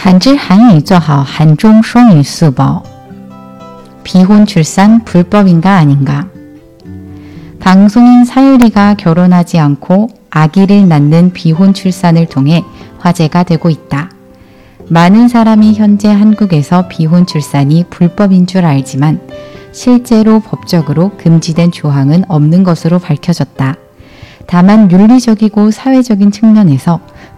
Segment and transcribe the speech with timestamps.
[0.00, 2.62] 한질 한이 있어하 한중 송이 수보
[4.04, 6.28] 비혼 출산 불법인가 아닌가
[7.58, 12.64] 방송인 사유리가 결혼하지 않고 아기를 낳는 비혼 출산을 통해
[13.00, 14.10] 화제가 되고 있다.
[14.88, 19.20] 많은 사람이 현재 한국에서 비혼 출산이 불법인 줄 알지만
[19.72, 23.74] 실제로 법적으로 금지된 조항은 없는 것으로 밝혀졌다.
[24.46, 27.00] 다만 윤리적이고 사회적인 측면에서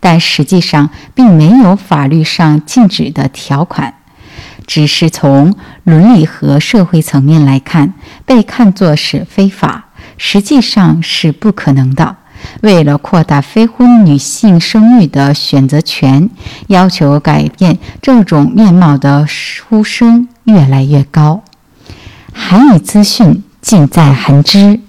[0.00, 3.94] 但实际上并没有法律上禁止的条款。
[4.66, 12.16] 只是从伦理和社会层面来看，被看作是非法，实际上是不可能的。
[12.60, 16.30] 为了扩大非婚女性生育的选择权，
[16.68, 19.26] 要求改变这种面貌的
[19.68, 21.42] 呼声越来越高。
[22.32, 24.80] 韩语资讯尽在韩知。